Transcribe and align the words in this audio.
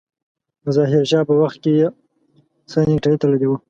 د 0.63 0.65
ظاهر 0.77 1.03
شاه 1.11 1.27
په 1.29 1.33
وخت 1.41 1.57
کې 1.63 1.71
يې 1.79 1.87
سره 2.71 2.83
نيکټايي 2.89 3.17
تړلې 3.21 3.47
وه. 3.47 3.57